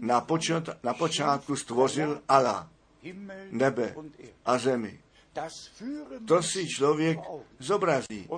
na, 0.00 0.20
počat, 0.20 0.68
na 0.82 0.94
počátku 0.94 1.56
stvořil 1.56 2.22
Allah 2.28 2.68
nebe 3.50 3.96
a 4.44 4.58
zemi. 4.58 5.03
To 6.26 6.42
si 6.42 6.68
člověk 6.68 7.18
zobrazí. 7.58 8.28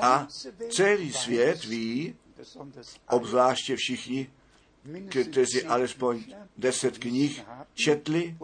A 0.00 0.26
celý 0.70 1.12
svět 1.12 1.64
ví, 1.64 2.16
obzvláště 3.08 3.76
všichni, 3.76 4.30
kteří 5.08 5.64
alespoň 5.64 6.24
deset 6.56 6.98
knih 6.98 7.44
četli 7.74 8.36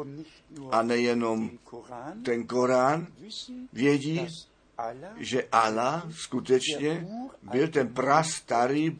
a 0.71 0.83
nejenom 0.83 1.51
ten 2.25 2.47
Korán, 2.47 3.07
vědí, 3.73 4.27
že 5.17 5.49
Allah 5.53 6.07
skutečně 6.11 7.09
byl 7.43 7.69
ten 7.69 7.95
prastarý 7.95 8.99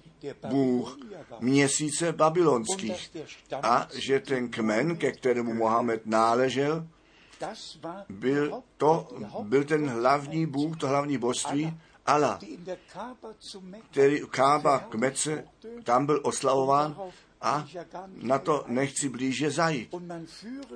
Bůh 0.49 0.99
měsíce 1.41 2.13
babylonských. 2.13 3.11
A 3.63 3.89
že 3.95 4.21
ten 4.21 4.49
kmen, 4.49 4.97
ke 4.97 5.13
kterému 5.13 5.55
Mohamed 5.55 6.07
náležel, 6.07 6.87
byl, 8.09 8.63
to, 8.77 9.09
byl 9.43 9.65
ten 9.65 9.89
hlavní 9.89 10.47
Bůh, 10.47 10.77
to 10.77 10.89
hlavní 10.89 11.19
božství, 11.19 11.81
Allah, 12.07 12.41
který 13.91 14.21
Kába 14.31 14.79
k 14.79 14.95
Mece, 14.95 15.45
tam 15.85 16.07
byl 16.07 16.21
oslavován 16.23 16.97
a 17.41 17.67
na 18.23 18.39
to 18.39 18.65
nechci 18.67 19.09
blíže 19.09 19.51
zajít. 19.51 19.95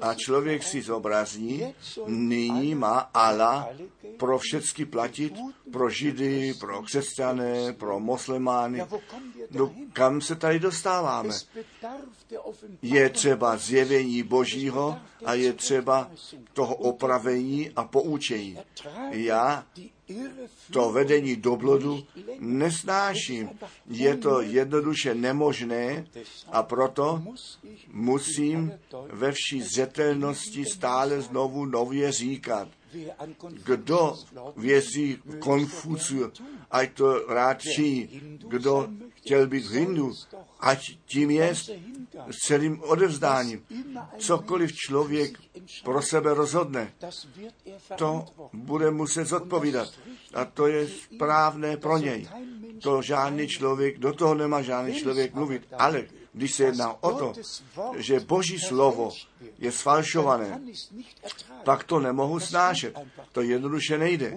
A 0.00 0.14
člověk 0.14 0.62
si 0.62 0.82
zobrazí, 0.82 1.74
nyní 2.06 2.74
má 2.74 2.98
Allah 2.98 3.68
pro 4.18 4.38
všechny 4.38 4.84
platit, 4.84 5.34
pro 5.72 5.90
židy, 5.90 6.54
pro 6.60 6.82
křesťané, 6.82 7.72
pro 7.72 8.00
muslimány. 8.00 8.82
No 9.50 9.74
kam 9.92 10.20
se 10.20 10.36
tady 10.36 10.58
dostáváme? 10.58 11.34
Je 12.82 13.10
třeba 13.10 13.56
zjevení 13.56 14.22
Božího 14.22 14.98
a 15.24 15.34
je 15.34 15.52
třeba 15.52 16.10
toho 16.52 16.74
opravení 16.74 17.70
a 17.76 17.84
poučení. 17.84 18.58
Já 19.10 19.66
to 20.72 20.92
vedení 20.92 21.36
do 21.36 21.56
blodu 21.56 22.04
nesnáším. 22.38 23.50
Je 23.86 24.16
to 24.16 24.40
jednoduše 24.40 25.14
nemožné 25.14 26.06
a 26.52 26.62
proto 26.62 27.22
musím 27.88 28.72
ve 29.12 29.32
vší 29.32 29.62
zřetelnosti 29.62 30.64
stále 30.64 31.20
znovu 31.20 31.64
nově 31.64 32.12
říkat. 32.12 32.68
Kdo 33.64 34.16
věří 34.56 35.18
Konfuciu, 35.38 36.32
ať 36.70 36.92
to 36.92 37.26
rád 37.26 37.62
činí. 37.62 38.08
Kdo 38.48 38.88
chtěl 39.14 39.46
být 39.46 39.66
Hindu, 39.66 40.12
ať 40.60 40.80
tím 41.06 41.30
je 41.30 41.54
s 41.54 42.38
celým 42.46 42.82
odevzdáním. 42.82 43.64
Cokoliv 44.18 44.72
člověk 44.72 45.38
pro 45.84 46.02
sebe 46.02 46.34
rozhodne, 46.34 46.92
to 47.96 48.24
bude 48.52 48.90
muset 48.90 49.24
zodpovídat. 49.24 49.88
A 50.34 50.44
to 50.44 50.66
je 50.66 50.88
správné 50.88 51.76
pro 51.76 51.98
něj. 51.98 52.28
To 52.82 53.02
žádný 53.02 53.48
člověk, 53.48 53.98
do 53.98 54.12
toho 54.12 54.34
nemá 54.34 54.62
žádný 54.62 54.94
člověk 54.94 55.34
mluvit. 55.34 55.68
Ale 55.78 56.04
když 56.32 56.54
se 56.54 56.64
jedná 56.64 57.02
o 57.02 57.14
to, 57.14 57.32
že 57.96 58.20
Boží 58.20 58.58
slovo 58.58 59.10
je 59.58 59.72
sfalšované, 59.72 60.60
pak 61.64 61.84
to 61.84 62.00
nemohu 62.00 62.40
snášet. 62.40 62.98
To 63.32 63.42
jednoduše 63.42 63.98
nejde. 63.98 64.36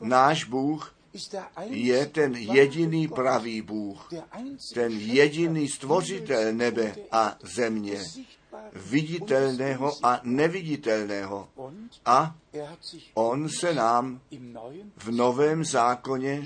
Náš 0.00 0.44
Bůh 0.44 0.94
je 1.66 2.06
ten 2.06 2.34
jediný 2.34 3.08
pravý 3.08 3.62
Bůh, 3.62 4.08
ten 4.74 4.92
jediný 4.92 5.68
stvořitel 5.68 6.52
nebe 6.52 6.94
a 7.12 7.36
země, 7.42 8.00
viditelného 8.72 9.92
a 10.02 10.20
neviditelného. 10.24 11.48
A 12.06 12.36
on 13.14 13.48
se 13.48 13.74
nám 13.74 14.20
v 14.96 15.10
novém 15.10 15.64
zákoně 15.64 16.44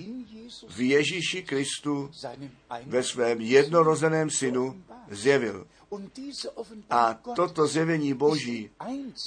v 0.68 0.80
Ježíši 0.80 1.42
Kristu 1.42 2.10
ve 2.86 3.02
svém 3.02 3.40
jednorozeném 3.40 4.30
synu 4.30 4.82
zjevil. 5.10 5.66
A 6.90 7.14
toto 7.14 7.66
zjevení 7.66 8.14
Boží 8.14 8.70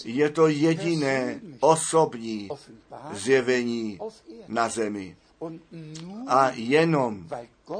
je 0.05 0.29
to 0.29 0.47
jediné 0.47 1.41
osobní 1.59 2.49
zjevení 3.13 3.99
na 4.47 4.69
zemi. 4.69 5.17
A 6.27 6.49
jenom 6.49 7.27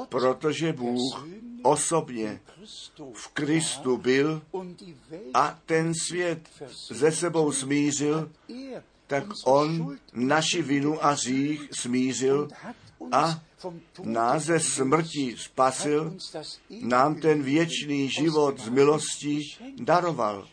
protože 0.09 0.73
Bůh 0.73 1.27
osobně 1.63 2.41
v 3.13 3.27
Kristu 3.27 3.97
byl 3.97 4.41
a 5.33 5.59
ten 5.65 5.93
svět 6.07 6.49
ze 6.91 7.11
sebou 7.11 7.51
smířil, 7.51 8.31
tak 9.07 9.23
on 9.45 9.97
naši 10.13 10.61
vinu 10.61 11.05
a 11.05 11.15
řích 11.15 11.69
smířil 11.71 12.49
a 13.11 13.41
nás 14.03 14.43
ze 14.43 14.59
smrti 14.59 15.35
spasil, 15.37 16.17
nám 16.81 17.15
ten 17.15 17.43
věčný 17.43 18.09
život 18.09 18.59
z 18.59 18.69
milostí 18.69 19.57
daroval. 19.77 20.47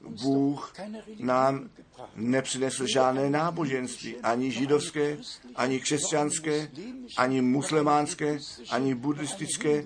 Bůh 0.00 0.72
nám 1.18 1.70
nepřinesl 2.16 2.86
žádné 2.86 3.30
náboženství, 3.30 4.16
ani 4.16 4.50
židovské, 4.50 5.18
ani 5.54 5.80
křesťanské, 5.80 6.70
ani 7.16 7.40
muslimánské, 7.40 8.38
ani 8.70 8.94
buddhistické, 8.94 9.84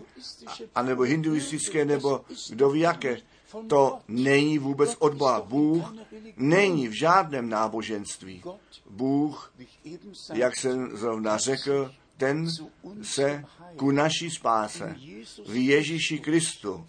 anebo 0.75 1.03
hinduistické, 1.03 1.85
nebo 1.85 2.21
kdo 2.51 2.71
ví 2.71 2.81
jaké. 2.81 3.17
To 3.69 3.99
není 4.09 4.59
vůbec 4.59 4.97
od 4.99 5.15
Boha. 5.15 5.41
Bůh 5.41 5.95
není 6.37 6.89
v 6.89 6.93
žádném 6.93 7.49
náboženství. 7.49 8.43
Bůh, 8.91 9.55
jak 10.35 10.57
jsem 10.57 10.97
zrovna 10.97 11.37
řekl, 11.37 11.93
ten 12.17 12.49
se 13.03 13.45
ku 13.77 13.91
naší 13.91 14.31
spáse 14.31 14.97
v 15.49 15.67
Ježíši 15.67 16.19
Kristu, 16.19 16.87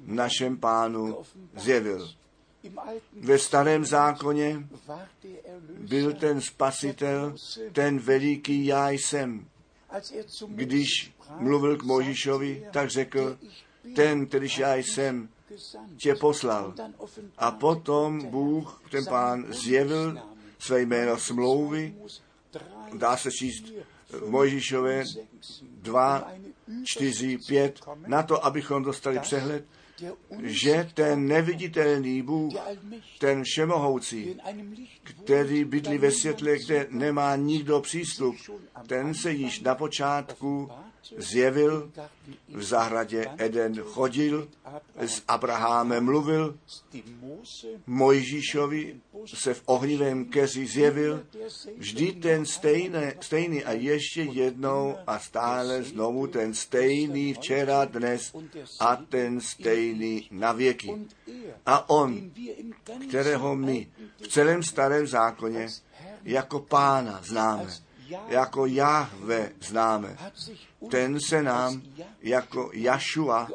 našem 0.00 0.56
pánu, 0.56 1.18
zjevil. 1.56 2.08
Ve 3.12 3.38
starém 3.38 3.84
zákoně 3.84 4.68
byl 5.78 6.12
ten 6.12 6.40
spasitel, 6.40 7.34
ten 7.72 7.98
veliký 7.98 8.66
já 8.66 8.90
jsem. 8.90 9.46
Když 10.46 11.12
mluvil 11.38 11.76
k 11.76 11.82
Možišovi, 11.82 12.66
tak 12.72 12.90
řekl, 12.90 13.38
ten, 13.94 14.26
kterýž 14.26 14.58
já 14.58 14.74
jsem, 14.74 15.28
tě 15.96 16.14
poslal. 16.14 16.74
A 17.38 17.50
potom 17.50 18.26
Bůh, 18.26 18.82
ten 18.90 19.04
pán, 19.04 19.44
zjevil 19.48 20.18
své 20.58 20.82
jméno 20.82 21.18
smlouvy, 21.18 21.94
dá 22.94 23.16
se 23.16 23.30
číst 23.30 23.64
v 24.08 24.28
Mojžíšové 24.30 25.04
2, 25.62 26.32
4, 26.84 27.38
5, 27.48 27.80
na 28.06 28.22
to, 28.22 28.44
abychom 28.44 28.82
dostali 28.82 29.18
přehled, 29.18 29.64
že 30.42 30.90
ten 30.94 31.26
neviditelný 31.26 32.22
Bůh, 32.22 32.54
ten 33.18 33.42
všemohoucí, 33.44 34.40
který 35.02 35.64
bydlí 35.64 35.98
ve 35.98 36.10
světle, 36.10 36.58
kde 36.58 36.86
nemá 36.90 37.36
nikdo 37.36 37.80
přístup, 37.80 38.36
ten 38.86 39.14
se 39.14 39.32
již 39.32 39.60
na 39.60 39.74
počátku 39.74 40.70
zjevil, 41.16 41.92
v 42.48 42.62
zahradě 42.62 43.26
Eden 43.38 43.82
chodil, 43.82 44.48
s 44.96 45.22
Abrahamem 45.28 46.04
mluvil, 46.04 46.58
Mojžíšovi 47.86 49.00
se 49.34 49.54
v 49.54 49.62
ohnivém 49.66 50.24
keři 50.24 50.66
zjevil, 50.66 51.26
vždy 51.76 52.12
ten 52.12 52.46
stejný, 52.46 53.12
stejný 53.20 53.64
a 53.64 53.72
ještě 53.72 54.22
jednou 54.22 54.96
a 55.06 55.18
stále 55.18 55.82
znovu 55.82 56.26
ten 56.26 56.54
stejný 56.54 57.34
včera, 57.34 57.84
dnes 57.84 58.36
a 58.80 58.96
ten 58.96 59.40
stejný 59.40 60.28
na 60.30 60.52
věky. 60.52 60.94
A 61.66 61.90
on, 61.90 62.30
kterého 63.08 63.56
my 63.56 63.88
v 64.22 64.28
celém 64.28 64.62
starém 64.62 65.06
zákoně 65.06 65.68
jako 66.24 66.60
pána 66.60 67.20
známe, 67.22 67.85
jako 68.28 68.66
Jahve 68.66 69.52
známe. 69.60 70.16
Ten 70.90 71.20
se 71.20 71.42
nám 71.42 71.82
jako 72.22 72.70
Jašua 72.72 73.48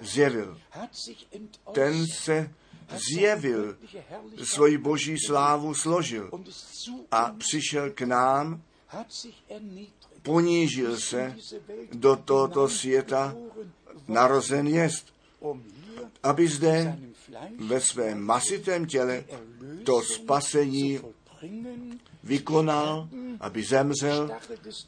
zjevil. 0.00 0.60
Ten 1.72 2.06
se 2.06 2.50
zjevil, 3.14 3.76
svoji 4.42 4.78
boží 4.78 5.16
slávu 5.26 5.74
složil 5.74 6.30
a 7.10 7.34
přišel 7.38 7.90
k 7.90 8.00
nám, 8.00 8.62
ponížil 10.22 11.00
se 11.00 11.36
do 11.92 12.16
tohoto 12.16 12.68
světa, 12.68 13.34
narozen 14.08 14.66
jest, 14.66 15.14
aby 16.22 16.48
zde 16.48 16.98
ve 17.58 17.80
svém 17.80 18.20
masitém 18.20 18.86
těle 18.86 19.24
to 19.84 20.02
spasení 20.02 21.00
vykonal, 22.22 23.08
aby 23.40 23.62
zemřel 23.62 24.30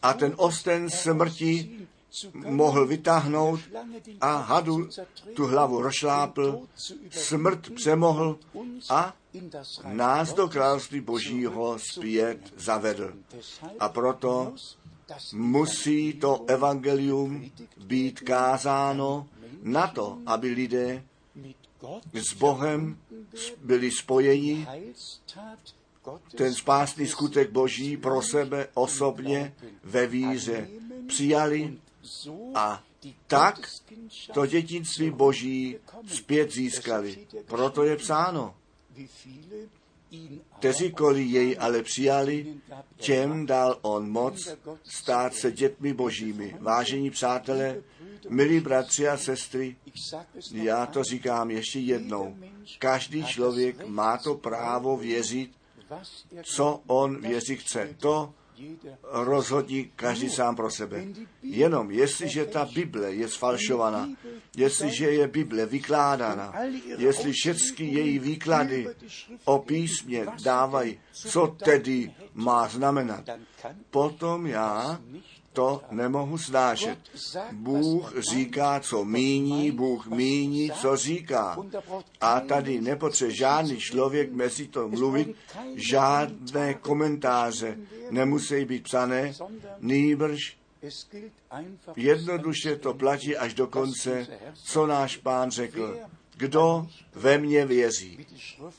a 0.02 0.12
ten 0.14 0.34
osten 0.36 0.90
smrti 0.90 1.86
mohl 2.34 2.86
vytáhnout 2.86 3.60
a 4.20 4.36
hadu 4.36 4.88
tu 5.36 5.46
hlavu 5.46 5.82
rozšlápl, 5.82 6.60
smrt 7.10 7.70
přemohl 7.70 8.38
a 8.90 9.14
nás 9.92 10.32
do 10.32 10.48
království 10.48 11.00
božího 11.00 11.78
zpět 11.78 12.54
zavedl. 12.56 13.12
A 13.78 13.88
proto 13.88 14.54
musí 15.32 16.12
to 16.12 16.44
evangelium 16.46 17.50
být 17.84 18.20
kázáno 18.20 19.28
na 19.62 19.86
to, 19.86 20.18
aby 20.26 20.48
lidé 20.48 21.04
s 22.14 22.34
Bohem 22.34 22.98
byli 23.62 23.90
spojeni, 23.90 24.66
ten 26.36 26.54
spásný 26.54 27.06
skutek 27.06 27.50
Boží 27.50 27.96
pro 27.96 28.22
sebe 28.22 28.68
osobně 28.74 29.54
ve 29.84 30.06
víře 30.06 30.68
přijali 31.08 31.78
a 32.54 32.82
tak 33.26 33.70
to 34.34 34.46
dětinství 34.46 35.10
Boží 35.10 35.76
zpět 36.06 36.52
získali. 36.52 37.26
Proto 37.46 37.84
je 37.84 37.96
psáno, 37.96 38.54
kteříkoliv 40.58 41.30
jej 41.30 41.56
ale 41.60 41.82
přijali, 41.82 42.54
těm 42.96 43.46
dal 43.46 43.78
on 43.82 44.10
moc 44.10 44.48
stát 44.84 45.34
se 45.34 45.52
dětmi 45.52 45.94
božími. 45.94 46.56
Vážení 46.60 47.10
přátelé, 47.10 47.82
milí 48.28 48.60
bratři 48.60 49.08
a 49.08 49.16
sestry, 49.16 49.76
já 50.52 50.86
to 50.86 51.04
říkám 51.04 51.50
ještě 51.50 51.78
jednou. 51.78 52.36
Každý 52.78 53.24
člověk 53.24 53.86
má 53.86 54.18
to 54.18 54.34
právo 54.34 54.96
věřit, 54.96 55.50
co 56.42 56.82
on 56.86 57.20
věří 57.20 57.56
chce. 57.56 57.96
To 58.00 58.34
rozhodí 59.02 59.92
každý 59.96 60.30
sám 60.30 60.56
pro 60.56 60.70
sebe. 60.70 61.04
Jenom 61.42 61.90
jestliže 61.90 62.44
ta 62.44 62.64
Bible 62.64 63.14
je 63.14 63.28
sfalšovaná, 63.28 64.08
jestliže 64.56 65.10
je 65.10 65.28
Bible 65.28 65.66
vykládána, 65.66 66.54
jestli 66.98 67.32
všechny 67.32 67.86
její 67.86 68.18
výklady 68.18 68.88
o 69.44 69.58
písmě 69.58 70.26
dávají, 70.44 71.00
co 71.12 71.46
tedy 71.46 72.14
má 72.34 72.68
znamenat, 72.68 73.24
potom 73.90 74.46
já 74.46 75.00
to 75.52 75.82
nemohu 75.90 76.38
snášet. 76.38 76.98
Bůh 77.52 78.14
říká, 78.18 78.80
co 78.80 79.04
míní, 79.04 79.70
Bůh 79.70 80.06
míní, 80.06 80.70
co 80.70 80.96
říká. 80.96 81.56
A 82.20 82.40
tady 82.40 82.80
nepotřebuje 82.80 83.36
žádný 83.36 83.76
člověk 83.76 84.32
mezi 84.32 84.68
to 84.68 84.88
mluvit, 84.88 85.36
žádné 85.74 86.74
komentáře 86.74 87.78
nemusí 88.10 88.64
být 88.64 88.82
psané, 88.82 89.32
nýbrž 89.80 90.56
jednoduše 91.96 92.76
to 92.76 92.94
platí 92.94 93.36
až 93.36 93.54
do 93.54 93.66
konce, 93.66 94.26
co 94.54 94.86
náš 94.86 95.16
pán 95.16 95.50
řekl 95.50 95.98
kdo 96.42 96.86
ve 97.14 97.38
mně 97.38 97.66
věří. 97.66 98.26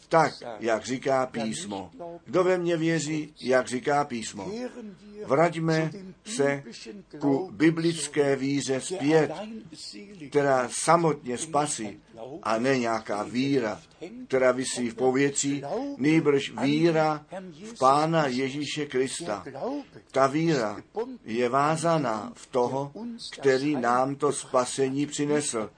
Tak, 0.10 0.34
jak 0.60 0.86
říká 0.86 1.26
písmo. 1.26 1.92
Kdo 2.26 2.44
ve 2.44 2.58
mně 2.58 2.78
věří, 2.78 3.34
jak 3.42 3.68
říká 3.68 4.04
písmo. 4.04 4.52
Vraťme 5.26 5.92
se 6.26 6.64
ku 7.20 7.52
biblické 7.52 8.36
víře 8.36 8.82
zpět, 8.82 9.32
která 10.30 10.70
samotně 10.72 11.38
spasí 11.38 12.00
a 12.44 12.58
ne 12.60 12.80
nějaká 12.80 13.24
víra, 13.24 13.82
která 14.28 14.52
vysí 14.52 14.90
v 14.90 14.96
pověcí, 14.96 15.64
nejbrž 15.98 16.54
víra 16.62 17.26
v 17.64 17.80
Pána 17.80 18.28
Ježíše 18.28 18.86
Krista. 18.86 19.46
Ta 20.12 20.28
víra 20.28 20.78
je 21.26 21.50
vázaná 21.50 22.32
v 22.36 22.48
toho, 22.48 22.92
který 23.40 23.76
nám 23.76 24.16
to 24.16 24.32
spasení 24.32 25.06
přinesl 25.06 25.70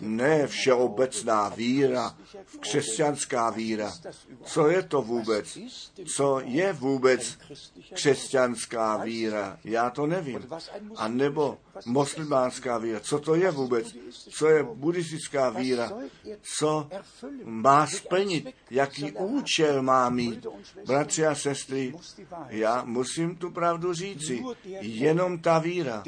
ne 0.00 0.46
všeobecná 0.46 1.48
víra, 1.48 2.16
křesťanská 2.60 3.50
víra. 3.50 3.92
Co 4.44 4.68
je 4.68 4.82
to 4.82 5.02
vůbec? 5.02 5.58
Co 6.16 6.40
je 6.44 6.72
vůbec 6.72 7.38
křesťanská 7.94 8.96
víra? 8.96 9.58
Já 9.64 9.90
to 9.90 10.06
nevím. 10.06 10.46
A 10.96 11.08
nebo 11.08 11.58
muslimánská 11.86 12.78
víra. 12.78 13.00
Co 13.00 13.18
to 13.18 13.34
je 13.34 13.50
vůbec? 13.50 13.96
Co 14.30 14.48
je 14.48 14.62
buddhistická 14.62 15.50
víra? 15.50 15.92
Co 16.58 16.88
má 17.44 17.86
splnit? 17.86 18.54
Jaký 18.70 19.12
účel 19.12 19.82
má 19.82 20.10
mít? 20.10 20.46
Bratři 20.86 21.26
a 21.26 21.34
sestry, 21.34 21.94
já 22.48 22.84
musím 22.84 23.36
tu 23.36 23.50
pravdu 23.50 23.94
říci. 23.94 24.44
Jenom 24.80 25.38
ta 25.38 25.58
víra, 25.58 26.02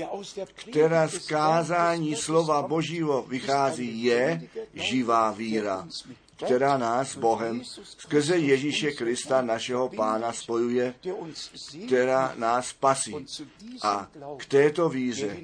která 0.55 1.09
z 1.09 1.19
kázání 1.27 2.17
slova 2.17 2.63
Božího 2.63 3.23
vychází, 3.23 3.64
je 3.79 4.43
živá 4.75 5.31
víra 5.31 5.89
která 6.37 6.79
nás 6.79 7.17
Bohem 7.17 7.63
skrze 7.99 8.37
Ježíše 8.37 8.93
Krista, 8.93 9.43
našeho 9.43 9.89
Pána, 9.89 10.33
spojuje, 10.33 10.95
která 11.87 12.35
nás 12.37 12.73
pasí. 12.73 13.15
A 13.83 14.09
k 14.37 14.47
této 14.47 14.89
víře, 14.89 15.37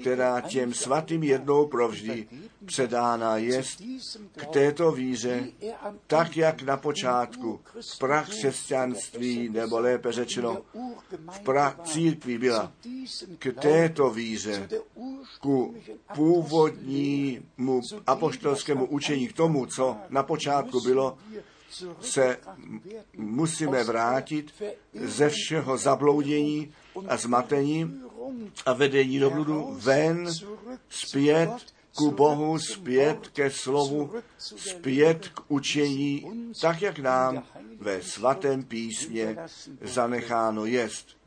která 0.00 0.40
těm 0.40 0.74
svatým 0.74 1.22
jednou 1.22 1.66
provždy 1.66 2.28
předána 2.66 3.36
je, 3.36 3.62
k 4.36 4.46
této 4.46 4.92
víře, 4.92 5.44
tak 6.06 6.36
jak 6.36 6.62
na 6.62 6.76
počátku. 6.76 7.60
V 7.94 7.98
prach 7.98 8.28
křesťanství, 8.28 9.48
nebo 9.48 9.78
lépe 9.80 10.12
řečeno, 10.12 10.62
v 11.32 11.40
prach 11.40 11.80
církví 11.84 12.38
byla, 12.38 12.72
k 13.38 13.52
této 13.60 14.10
víře, 14.10 14.68
ku 15.40 15.74
původnímu 16.14 17.80
apoštolskému 18.06 18.86
učení, 18.86 19.28
k 19.28 19.36
tomu, 19.36 19.66
co 19.66 19.96
na 20.08 20.22
počátku 20.22 20.80
bylo, 20.80 21.18
se 22.00 22.36
musíme 23.16 23.84
vrátit 23.84 24.52
ze 24.94 25.28
všeho 25.28 25.78
zabloudění 25.78 26.72
a 27.08 27.16
zmatení 27.16 28.00
a 28.66 28.72
vedení 28.72 29.18
do 29.18 29.30
bludu 29.30 29.76
ven, 29.80 30.28
zpět 30.88 31.50
ku 31.94 32.10
Bohu, 32.10 32.58
zpět 32.58 33.28
ke 33.28 33.50
slovu, 33.50 34.10
zpět 34.38 35.28
k 35.28 35.40
učení, 35.48 36.26
tak 36.60 36.82
jak 36.82 36.98
nám 36.98 37.44
ve 37.80 38.02
svatém 38.02 38.64
písmě 38.64 39.36
zanecháno 39.80 40.64
jest. 40.64 41.20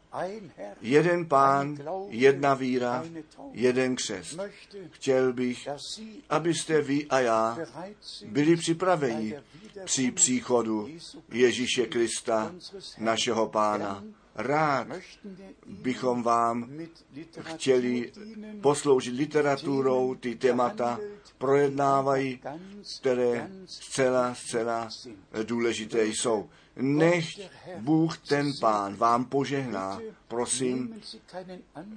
Jeden 0.82 1.26
pán, 1.26 1.78
jedna 2.10 2.54
víra, 2.54 3.06
jeden 3.52 3.95
křest. 3.95 4.39
Chtěl 4.91 5.34
bych, 5.34 5.67
abyste 6.30 6.82
vy 6.82 7.06
a 7.10 7.19
já 7.19 7.58
byli 8.26 8.56
připraveni 8.56 9.36
při 9.84 10.12
příchodu 10.12 10.89
Ježíše 11.32 11.86
Krista, 11.86 12.56
našeho 12.97 13.49
pána. 13.49 14.04
Rád 14.35 14.87
bychom 15.67 16.23
vám 16.23 16.69
chtěli 17.41 18.11
posloužit 18.61 19.11
literaturou, 19.11 20.15
ty 20.15 20.35
témata 20.35 20.99
projednávají, 21.37 22.39
které 22.99 23.49
zcela, 23.65 24.35
zcela 24.35 24.89
důležité 25.43 26.05
jsou. 26.05 26.49
Nech 26.75 27.25
Bůh 27.79 28.17
ten 28.17 28.51
pán 28.59 28.95
vám 28.95 29.25
požehná. 29.25 29.99
Prosím, 30.27 31.01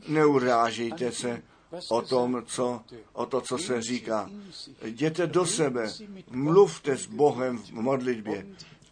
neurážejte 0.09 1.12
se 1.12 1.42
o 1.90 2.03
tom, 2.03 2.42
co, 2.46 2.81
o 3.12 3.27
to, 3.27 3.40
co 3.40 3.59
se 3.59 3.83
říká. 3.83 4.31
Jděte 4.85 5.27
do 5.27 5.46
sebe, 5.46 5.92
mluvte 6.31 6.96
s 6.96 7.07
Bohem 7.07 7.59
v 7.59 7.72
modlitbě. 7.72 8.46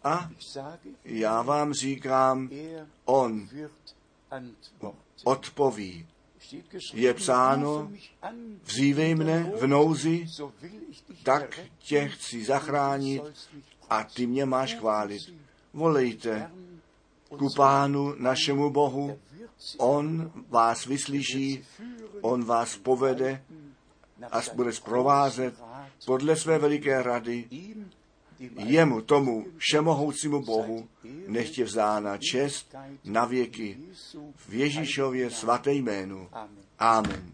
A 0.05 0.29
já 1.05 1.41
vám 1.41 1.73
říkám, 1.73 2.49
on 3.05 3.49
odpoví. 5.23 6.07
Je 6.93 7.13
psáno, 7.13 7.91
vzívej 8.63 9.15
mne 9.15 9.51
v 9.57 9.67
nouzi, 9.67 10.27
tak 11.23 11.59
tě 11.79 12.07
chci 12.07 12.45
zachránit 12.45 13.23
a 13.89 14.03
ty 14.03 14.27
mě 14.27 14.45
máš 14.45 14.75
chválit. 14.75 15.21
Volejte 15.73 16.51
ku 17.37 17.49
pánu 17.55 18.15
našemu 18.17 18.69
Bohu, 18.69 19.19
on 19.77 20.31
vás 20.49 20.85
vyslyší, 20.85 21.65
on 22.21 22.43
vás 22.43 22.77
povede 22.77 23.43
a 24.31 24.41
bude 24.53 24.73
zprovázet 24.73 25.63
podle 26.05 26.35
své 26.35 26.59
veliké 26.59 27.03
rady 27.03 27.45
jemu, 28.39 29.01
tomu 29.01 29.45
všemohoucímu 29.57 30.41
Bohu, 30.41 30.87
nechtě 31.27 31.63
vzána 31.63 32.17
čest 32.17 32.75
na 33.05 33.25
věky 33.25 33.77
v 34.35 34.53
Ježíšově 34.53 35.29
svaté 35.29 35.73
jménu. 35.73 36.29
Amen. 36.79 37.31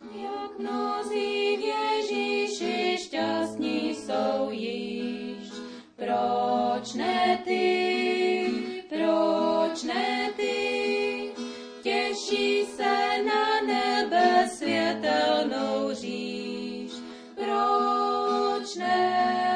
Jak 0.00 0.58
mnozí 0.58 1.56
v 1.56 1.60
Ježíši 1.60 2.96
šťastní 3.04 3.94
jsou 3.94 4.50
již, 4.50 5.48
proč 5.96 6.94
ne 6.94 7.42
ty, 7.44 8.46
proč 8.88 9.82
ne 9.82 10.32
ty, 10.36 11.32
těší 11.82 12.64
se 12.76 13.22
na 13.24 13.60
nebe 13.66 14.48
světelnou 14.48 15.94
říš, 15.94 16.92
proč 17.34 18.76
ne 18.76 19.49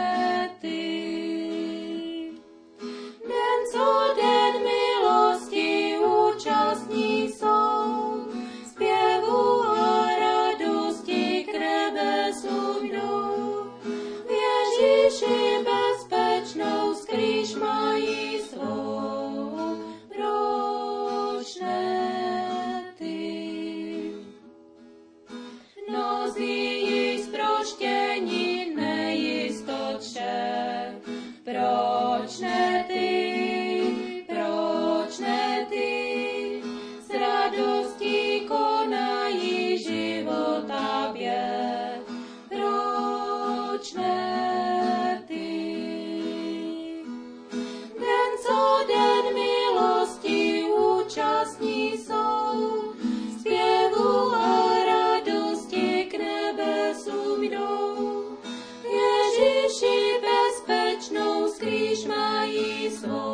Pro 63.04 63.33